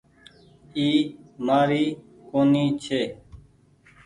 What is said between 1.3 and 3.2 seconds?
مآري کوڻي ڇي۔